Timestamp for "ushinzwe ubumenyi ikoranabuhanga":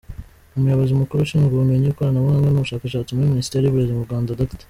1.23-2.47